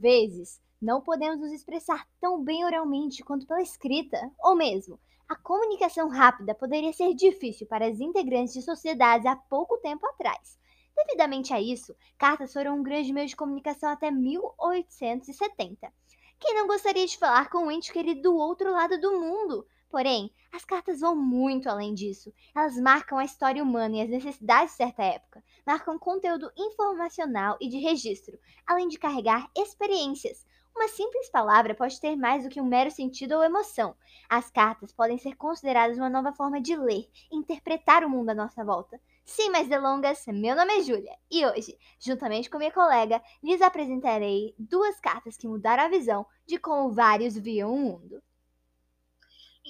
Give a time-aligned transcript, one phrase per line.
[0.00, 6.08] vezes, não podemos nos expressar tão bem oralmente quanto pela escrita, ou mesmo, a comunicação
[6.08, 10.58] rápida poderia ser difícil para as integrantes de sociedades há pouco tempo atrás.
[10.96, 15.92] Devidamente a isso, cartas foram um grande meio de comunicação até 1870.
[16.38, 19.66] Quem não gostaria de falar com um ente querido do outro lado do mundo?
[19.90, 22.32] Porém, as cartas vão muito além disso.
[22.54, 27.68] Elas marcam a história humana e as necessidades de certa época, marcam conteúdo informacional e
[27.68, 30.46] de registro, além de carregar experiências.
[30.76, 33.96] Uma simples palavra pode ter mais do que um mero sentido ou emoção.
[34.28, 38.34] As cartas podem ser consideradas uma nova forma de ler e interpretar o mundo à
[38.34, 39.00] nossa volta.
[39.24, 44.54] Sem mais delongas, meu nome é Júlia e hoje, juntamente com minha colega, lhes apresentarei
[44.56, 48.22] duas cartas que mudaram a visão de como vários viam o mundo.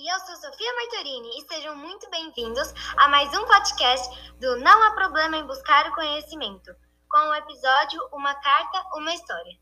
[0.03, 4.83] E eu sou Sofia Martorini e sejam muito bem-vindos a mais um podcast do Não
[4.83, 6.75] Há Problema em Buscar o Conhecimento,
[7.07, 9.59] com o episódio Uma Carta, Uma História.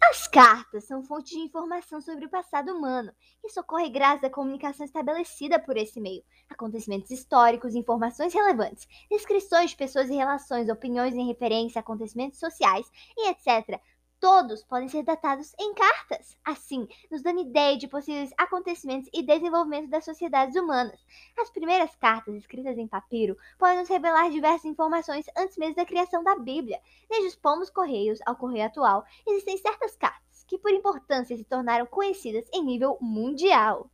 [0.00, 3.12] As cartas são fontes de informação sobre o passado humano.
[3.44, 6.22] Isso ocorre graças à comunicação estabelecida por esse meio.
[6.48, 12.88] Acontecimentos históricos, informações relevantes, descrições de pessoas e relações, opiniões em referência a acontecimentos sociais
[13.16, 13.80] e etc
[14.26, 19.88] todos podem ser datados em cartas, assim, nos dando ideia de possíveis acontecimentos e desenvolvimento
[19.88, 21.00] das sociedades humanas.
[21.38, 26.24] As primeiras cartas escritas em papiro podem nos revelar diversas informações antes mesmo da criação
[26.24, 26.82] da Bíblia.
[27.08, 31.86] Desde os pomos correios ao correio atual, existem certas cartas que, por importância, se tornaram
[31.86, 33.88] conhecidas em nível mundial.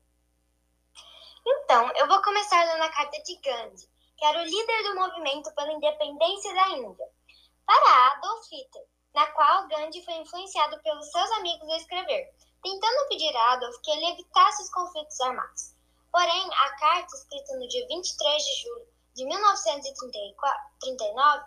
[1.47, 5.55] Então, eu vou começar lendo a carta de Gandhi, que era o líder do movimento
[5.55, 7.07] pela independência da Índia,
[7.67, 13.37] para Adolf Hitler na qual Gandhi foi influenciado pelos seus amigos a escrever, tentando pedir
[13.37, 15.75] a Adolf que ele evitasse os conflitos armados.
[16.11, 21.45] Porém, a carta, escrita no dia 23 de julho de 1939,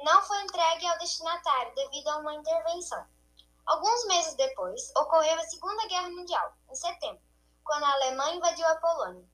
[0.00, 3.06] não foi entregue ao destinatário devido a uma intervenção.
[3.66, 7.22] Alguns meses depois, ocorreu a Segunda Guerra Mundial, em setembro,
[7.64, 9.24] quando a Alemanha invadiu a Polônia.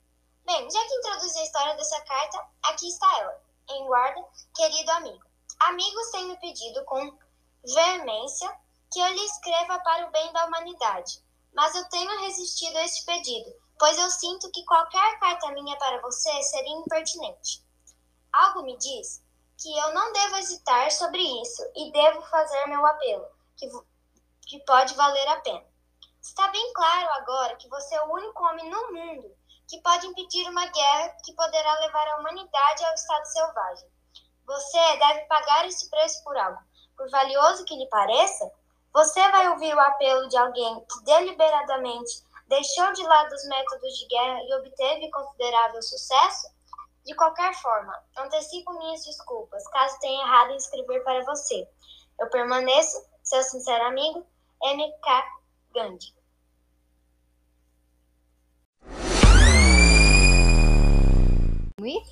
[0.45, 5.30] Bem, já que introduzi a história dessa carta, aqui está ela, em guarda, querido amigo.
[5.67, 7.19] Amigos têm me pedido com
[7.63, 8.51] veemência
[8.91, 11.23] que eu lhe escreva para o bem da humanidade,
[11.53, 16.01] mas eu tenho resistido a este pedido, pois eu sinto que qualquer carta minha para
[16.01, 17.63] você seria impertinente.
[18.33, 19.23] Algo me diz
[19.55, 23.69] que eu não devo hesitar sobre isso e devo fazer meu apelo, que,
[24.47, 25.65] que pode valer a pena.
[26.19, 30.49] Está bem claro agora que você é o único homem no mundo que pode impedir
[30.49, 34.00] uma guerra que poderá levar a humanidade ao estado selvagem.
[34.51, 36.59] Você deve pagar esse preço por algo.
[36.97, 38.51] Por valioso que lhe pareça,
[38.93, 44.07] você vai ouvir o apelo de alguém que deliberadamente deixou de lado os métodos de
[44.07, 46.49] guerra e obteve considerável sucesso?
[47.05, 51.65] De qualquer forma, antecipo minhas desculpas caso tenha errado em escrever para você.
[52.19, 54.27] Eu permaneço, seu sincero amigo,
[54.61, 55.23] M.K.
[55.73, 56.13] Gandhi.
[61.79, 62.03] Oui?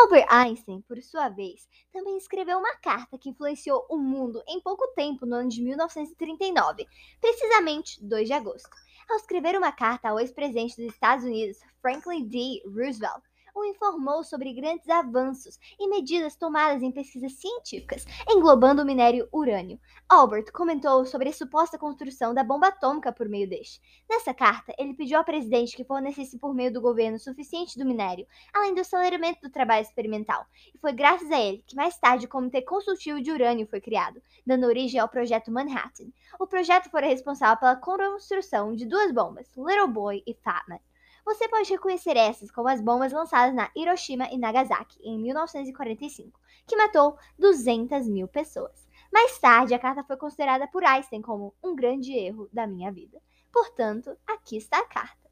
[0.00, 4.86] Albert Einstein, por sua vez, também escreveu uma carta que influenciou o mundo em pouco
[4.94, 6.86] tempo, no ano de 1939,
[7.20, 8.70] precisamente 2 de agosto.
[9.10, 12.62] Ao escrever uma carta ao ex-presidente dos Estados Unidos, Franklin D.
[12.64, 13.24] Roosevelt,
[13.58, 19.80] o informou sobre grandes avanços e medidas tomadas em pesquisas científicas, englobando o minério urânio.
[20.08, 23.80] Albert comentou sobre a suposta construção da bomba atômica por meio deste.
[24.08, 28.26] Nessa carta, ele pediu ao presidente que fornecesse por meio do governo suficiente do minério,
[28.54, 30.46] além do aceleramento do trabalho experimental.
[30.74, 34.22] E foi graças a ele que mais tarde o Comitê Consultivo de Urânio foi criado,
[34.46, 36.06] dando origem ao projeto Manhattan.
[36.38, 40.87] O projeto foi responsável pela construção de duas bombas, Little Boy e Fat Man.
[41.28, 46.74] Você pode reconhecer essas como as bombas lançadas na Hiroshima e Nagasaki em 1945, que
[46.74, 48.88] matou 200 mil pessoas.
[49.12, 53.20] Mais tarde, a carta foi considerada por Einstein como um grande erro da minha vida.
[53.52, 55.30] Portanto, aqui está a carta.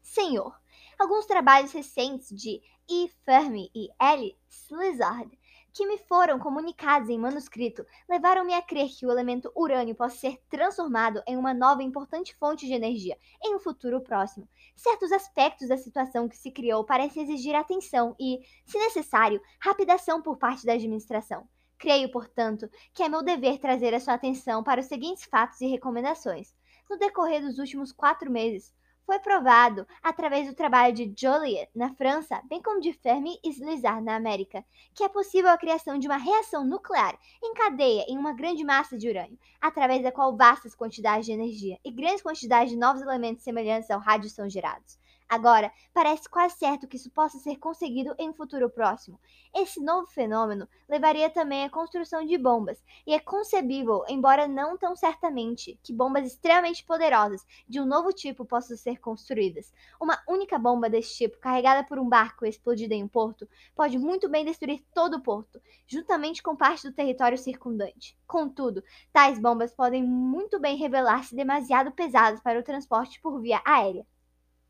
[0.00, 0.56] Senhor,
[0.96, 3.10] alguns trabalhos recentes de E.
[3.24, 4.38] Fermi e L.
[4.48, 5.36] Slizard
[5.74, 10.40] que me foram comunicados em manuscrito levaram-me a crer que o elemento urânio possa ser
[10.48, 14.48] transformado em uma nova e importante fonte de energia em um futuro próximo.
[14.76, 20.38] Certos aspectos da situação que se criou parecem exigir atenção e, se necessário, rapidação por
[20.38, 21.48] parte da administração.
[21.76, 25.66] Creio, portanto, que é meu dever trazer a sua atenção para os seguintes fatos e
[25.66, 26.54] recomendações.
[26.88, 28.72] No decorrer dos últimos quatro meses,
[29.06, 34.02] foi provado, através do trabalho de Joliet na França, bem como de Fermi e Slizard
[34.02, 34.64] na América,
[34.94, 38.96] que é possível a criação de uma reação nuclear em cadeia em uma grande massa
[38.96, 43.44] de urânio, através da qual vastas quantidades de energia e grandes quantidades de novos elementos
[43.44, 44.98] semelhantes ao rádio são gerados.
[45.28, 49.18] Agora, parece quase certo que isso possa ser conseguido em um futuro próximo.
[49.54, 54.94] Esse novo fenômeno levaria também à construção de bombas, e é concebível, embora não tão
[54.94, 59.72] certamente, que bombas extremamente poderosas de um novo tipo possam ser construídas.
[60.00, 63.98] Uma única bomba desse tipo, carregada por um barco e explodida em um porto, pode
[63.98, 68.16] muito bem destruir todo o porto, juntamente com parte do território circundante.
[68.26, 74.06] Contudo, tais bombas podem muito bem revelar-se demasiado pesadas para o transporte por via aérea.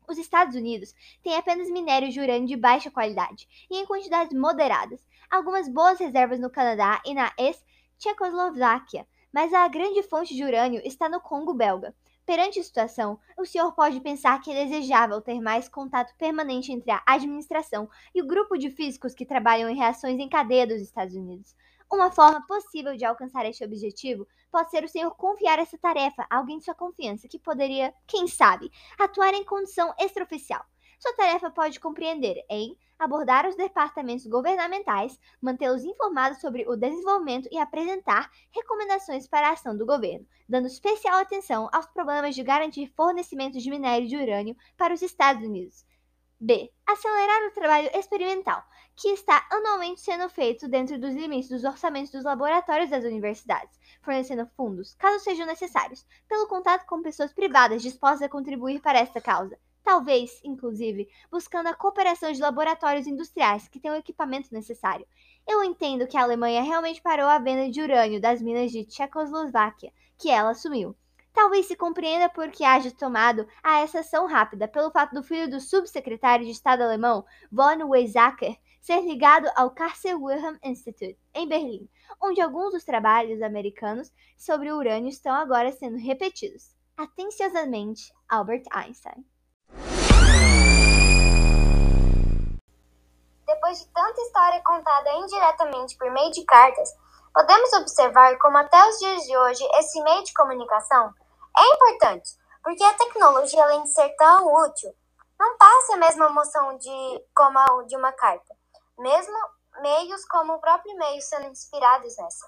[0.07, 0.93] Os Estados Unidos
[1.23, 6.39] têm apenas minério de urânio de baixa qualidade e em quantidades moderadas, algumas boas reservas
[6.39, 11.93] no Canadá e na ex-Tchecoslováquia, mas a grande fonte de urânio está no Congo belga.
[12.25, 16.89] Perante a situação, o senhor pode pensar que é desejável ter mais contato permanente entre
[16.89, 21.13] a administração e o grupo de físicos que trabalham em reações em cadeia dos Estados
[21.13, 21.55] Unidos.
[21.91, 26.37] Uma forma possível de alcançar este objetivo pode ser o senhor confiar essa tarefa a
[26.37, 30.65] alguém de sua confiança que poderia, quem sabe, atuar em condição extraoficial.
[30.99, 37.57] Sua tarefa pode compreender em abordar os departamentos governamentais, mantê-los informados sobre o desenvolvimento e
[37.57, 43.59] apresentar recomendações para a ação do governo, dando especial atenção aos problemas de garantir fornecimento
[43.59, 45.85] de minério de urânio para os Estados Unidos.
[46.39, 46.69] B.
[46.85, 48.61] Acelerar o trabalho experimental,
[48.95, 54.45] que está anualmente sendo feito dentro dos limites dos orçamentos dos laboratórios das universidades, fornecendo
[54.55, 59.57] fundos, caso sejam necessários, pelo contato com pessoas privadas dispostas a contribuir para esta causa.
[59.81, 65.07] Talvez, inclusive, buscando a cooperação de laboratórios industriais que tenham o equipamento necessário.
[65.47, 69.93] Eu entendo que a Alemanha realmente parou a venda de urânio das minas de Tchecoslováquia,
[70.17, 70.95] que ela assumiu.
[71.35, 75.49] Talvez se compreenda por que haja tomado a essa ação rápida pelo fato do filho
[75.49, 81.89] do subsecretário de Estado alemão, von Weizsäcker, ser ligado ao Kaiser Wilhelm Institute, em Berlim,
[82.23, 86.73] onde alguns dos trabalhos americanos sobre o urânio estão agora sendo repetidos.
[86.95, 89.25] Atenciosamente, Albert Einstein.
[93.45, 96.89] Depois de tanta história contada indiretamente por meio de cartas,
[97.33, 101.13] podemos observar como até os dias de hoje esse meio de comunicação
[101.65, 102.31] é importante,
[102.63, 104.93] porque a tecnologia, além de ser tão útil,
[105.39, 108.55] não passa a mesma emoção de, como a de uma carta,
[108.97, 109.35] mesmo
[109.81, 112.45] meios como o próprio e-mail sendo inspirados nessa.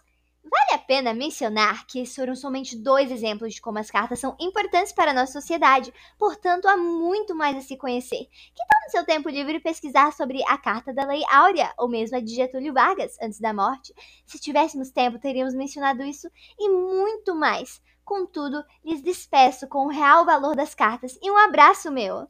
[0.50, 4.34] Vale a pena mencionar que esses foram somente dois exemplos de como as cartas são
[4.40, 8.30] importantes para a nossa sociedade, portanto, há muito mais a se conhecer.
[8.56, 12.16] Que tal no seu tempo livre pesquisar sobre a Carta da Lei Áurea, ou mesmo
[12.16, 13.94] a de Getúlio Vargas, antes da morte?
[14.26, 17.82] Se tivéssemos tempo, teríamos mencionado isso e muito mais.
[18.08, 22.26] Contudo, lhes despeço com o real valor das cartas e um abraço meu.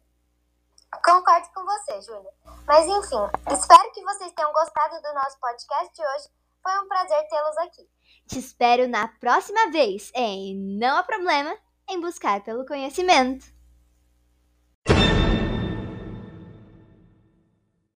[1.05, 2.31] Concordo com você, Júlia.
[2.65, 6.29] Mas enfim, espero que vocês tenham gostado do nosso podcast de hoje.
[6.63, 7.87] Foi um prazer tê-los aqui.
[8.27, 11.55] Te espero na próxima vez em Não há problema
[11.87, 13.45] em buscar pelo conhecimento.